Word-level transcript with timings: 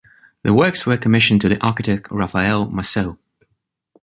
The 0.41 0.51
works 0.51 0.87
were 0.87 0.97
commissioned 0.97 1.41
to 1.41 1.49
the 1.49 1.61
architect 1.63 2.07
Raphael 2.09 2.65
Masó. 2.65 3.19